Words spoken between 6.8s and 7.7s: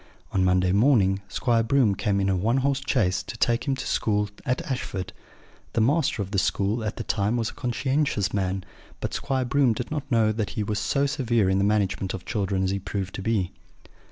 at that time was a